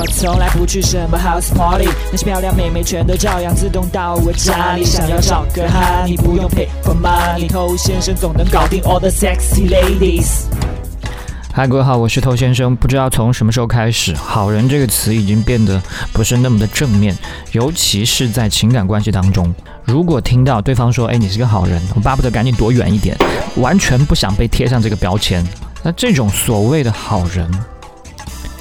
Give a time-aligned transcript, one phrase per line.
[0.00, 4.84] 我从来不去什么 house party，那些漂亮妹妹全都照样自动到我家里。
[4.84, 10.44] 想要找个哈，你不用 pay for money，偷先生总能搞定 all the sexy ladies。
[11.52, 12.76] 嗨，各位好，我是头先生。
[12.76, 17.12] 不知道从什么时候开始，“好人”这个词已经变得不是那么的正面，
[17.50, 19.52] 尤其是在情感关系当中。
[19.82, 23.16] 如果听到对方说：“哎，你是个好人”，我巴不得赶紧躲远一点，
[23.56, 25.44] 完全不想被贴上这个标签。
[25.82, 27.50] 那这种所谓的好人。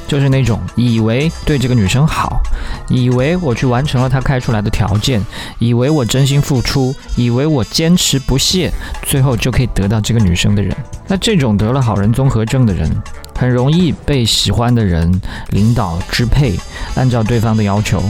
[0.08, 2.42] 就是那种以为对这个女生好，
[2.88, 5.22] 以为我去完成了她开出来的条件，
[5.60, 8.72] 以为我真心付出，以为我坚持不懈，
[9.04, 10.76] 最后就可以得到这个女生的人。
[11.08, 12.90] 那这种得了好人综合症的人，
[13.38, 15.12] 很容易被喜欢的人
[15.50, 16.58] 领导支配，
[16.96, 18.02] 按照对方的要求，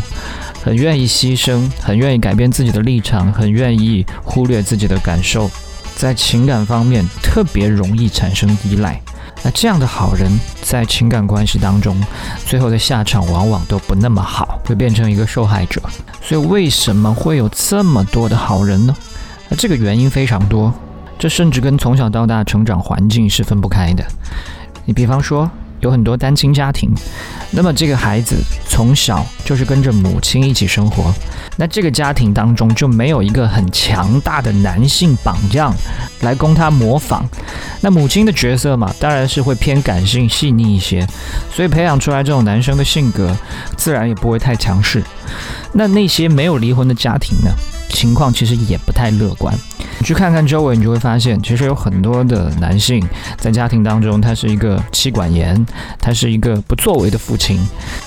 [0.63, 5.49] 很愿意牺牲，很愿意改变自己的立场，很愿意忽略自己的感受，
[5.95, 9.01] 在情感方面特别容易产生依赖。
[9.43, 11.95] 那这样的好人，在情感关系当中，
[12.45, 15.81] 最后的下场往往都不那么好，会变成一个受害者。
[16.21, 18.95] 所以，为什么会有这么多的好人呢？
[19.49, 20.73] 那这个原因非常多，
[21.17, 24.03] 这甚至跟从小到大成长环境是分不开的。
[24.85, 25.49] 你比方说。
[25.79, 26.89] 有很多单亲家庭，
[27.51, 28.35] 那么这个孩子
[28.67, 31.13] 从小就是跟着母亲一起生活，
[31.55, 35.73] 那这个家庭当中就没有一个很强大的男性榜样
[36.21, 37.27] 来供他模仿。
[37.81, 41.07] 那母亲的角色嘛，当然是会偏感性细腻一些，
[41.53, 43.35] 所以培养出来这种男生的性格，
[43.75, 45.03] 自然也不会太强势。
[45.73, 47.51] 那那些没有离婚的家庭呢，
[47.89, 49.53] 情况其实也不太乐观。
[49.99, 53.03] 你去看看周围，你就会发现，其实有很多的男性
[53.37, 55.65] 在家庭当中，他是一个妻管严，
[55.99, 57.59] 他是一个不作为的父亲。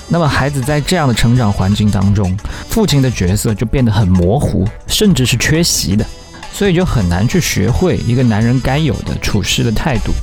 [0.07, 2.35] 那么孩子在这样的成长环境当中，
[2.69, 6.05] 父亲的角色就变得很模糊，甚至是缺席的，
[6.53, 10.13] 所以就很难去学会一个男人该有的处事的态度。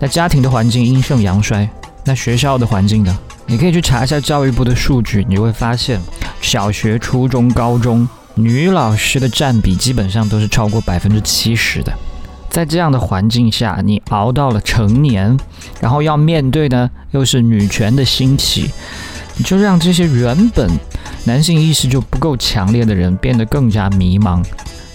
[0.00, 1.68] 那家庭的环境阴盛阳衰，
[2.04, 3.16] 那学校的环境呢？
[3.46, 6.00] 你可以去查一下教育部的数据，你就会发现，
[6.40, 8.08] 小学、初中、高中。
[8.36, 11.92] 女老师的占比基本上都是超过百分之七十的，
[12.50, 15.36] 在这样的环境下，你熬到了成年，
[15.80, 18.70] 然后要面对的又是女权的兴起，
[19.44, 20.68] 就让这些原本
[21.24, 24.42] 男性意识就不够强烈的人变得更加迷茫，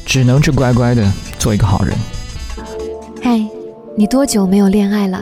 [0.06, 1.98] 只能去乖乖的做一个好人。
[3.22, 3.40] 嗨，
[3.96, 5.22] 你多久没有恋爱了？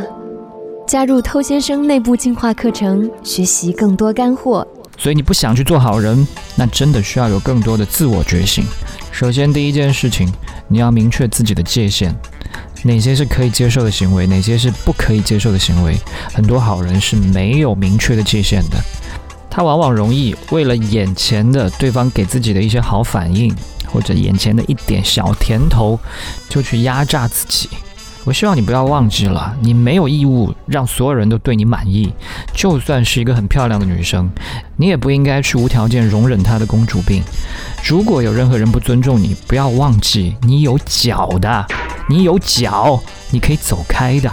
[0.88, 4.66] 加入偷先生内部进化课程，学习更多干货。
[4.98, 8.66] 所以你不想去做好人，那真的需要有更多的自我觉醒。
[9.12, 10.32] 首先，第一件事情，
[10.68, 12.14] 你要明确自己的界限，
[12.84, 15.96] 哪些是可以接受的行为，哪些是不可以接受的行为。
[16.34, 18.78] 很多好人是没有明确的界限的，
[19.50, 26.00] 他往往容易为了眼前的对方给自己的一些好反应，或者眼前的一点小甜头，
[26.50, 27.70] 就去压榨自己。
[28.28, 32.12] 我希望你不要忘记了，你没有义务让所有人都对你满意。
[32.54, 34.30] 就算是一个很漂亮的女生，
[34.76, 37.24] 你也不应该去无条件容忍她的公主病。
[37.86, 41.66] 如果有任何人不尊重你，不要忘记你有脚的，
[42.10, 43.02] 你有脚，
[43.32, 44.30] 你可以走开的。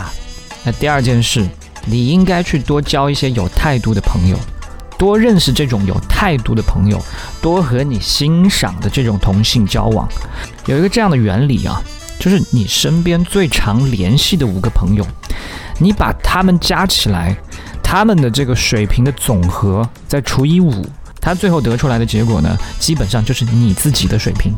[0.64, 1.46] 那第二件事，
[1.86, 4.36] 你应该去多交一些有态度的朋友，
[4.98, 7.00] 多认识这种有态度的朋友，
[7.40, 10.08] 多和你欣赏的这种同性交往。
[10.66, 11.80] 有一个这样的原理啊。
[12.24, 15.06] 就是你身边最常联系的五个朋友，
[15.78, 17.36] 你把他们加起来，
[17.82, 20.86] 他们的这个水平的总和再除以五，
[21.20, 24.54] 他最后得出来的结果呢，基本上就是你自己的水平。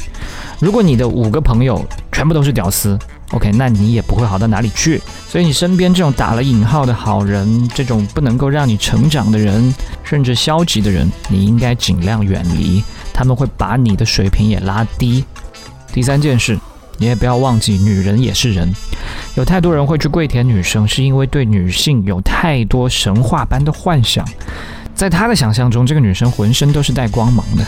[0.61, 2.97] 如果你的五个朋友全部都是屌丝
[3.33, 5.03] ，OK，那你也不会好到哪里去。
[5.29, 12.81] 所以你身边这种打了引号的好人，这种不能够让你成长的人，甚至消极的人，你应该尽量远离，
[13.13, 15.25] 他们会把你的水平也拉低。
[15.93, 16.57] 第三件事。
[16.99, 18.73] 你也不要忘记，女人也是人。
[19.35, 24.27] 有太多人会去跪舔女生，是因为对女性有太多神话般的幻想。
[24.95, 27.63] 在他的想象中，这个女生浑身都是带光芒的，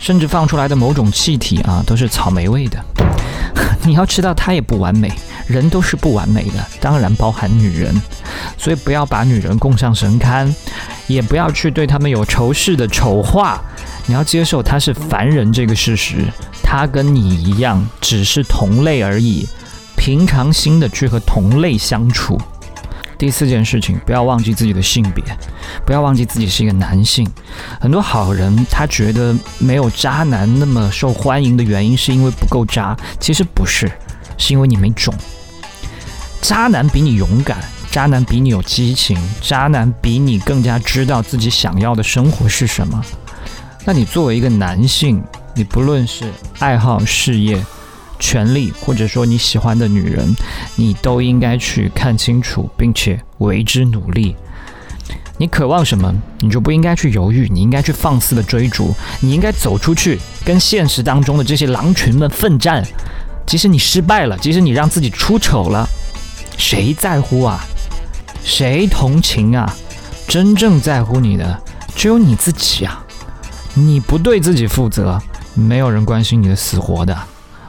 [0.00, 2.84] 甚至放出来的某种气体啊，都是草莓味的。
[3.86, 5.12] 你要知道，她也不完美，
[5.46, 7.94] 人都是不完美的，当然包含女人。
[8.58, 10.52] 所以不要把女人供上神龛，
[11.06, 13.62] 也不要去对他们有仇视的丑化。
[14.06, 16.24] 你要接受她是凡人这个事实。
[16.74, 19.46] 他跟你一样，只是同类而已。
[19.94, 22.40] 平常心的去和同类相处。
[23.18, 25.22] 第四件事情，不要忘记自己的性别，
[25.84, 27.30] 不要忘记自己是一个男性。
[27.78, 32.96] 很多好人他觉得没有渣男那么受欢迎的原因，是因为不够渣。
[33.20, 33.92] 其实不是，
[34.38, 35.12] 是因为你没种。
[36.40, 37.58] 渣男比你勇敢，
[37.90, 43.04] 渣男比你有激情，渣男比你更加知道自己想要的生活是什么。
[43.84, 45.22] 那你作为一个男性，
[45.54, 46.24] 你不论是
[46.60, 47.62] 爱好、事业、
[48.18, 50.34] 权利，或者说你喜欢的女人，
[50.76, 54.34] 你都应该去看清楚，并且为之努力。
[55.38, 62.82] 你渴望什么，你就不应该去犹豫，你应该去放肆的追逐，你应该走出去，跟现实当中的这些狼群们奋战。
[63.46, 65.86] 即使你失败了，即使你让自己出丑了，
[66.56, 67.60] 谁在乎啊？
[68.44, 69.70] 谁同情啊？
[70.28, 71.60] 真正在乎你的
[71.94, 73.04] 只有你自己啊！
[73.74, 75.20] 你不对自己负责，
[75.54, 77.16] 没有人关心你的死活的。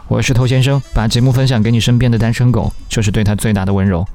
[0.08, 4.06] 我是偷先生，把节目分享给你身边的单身狗，就是对他最大的温柔。